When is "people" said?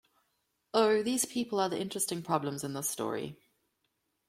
1.25-1.59